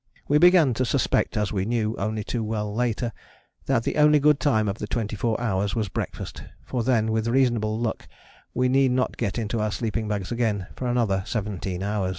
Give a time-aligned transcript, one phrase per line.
[0.27, 3.13] We began to suspect, as we knew only too well later,
[3.67, 7.27] that the only good time of the twenty four hours was breakfast, for then with
[7.27, 8.07] reasonable luck
[8.51, 12.09] we need not get into our sleeping bags again for another seventeen hours.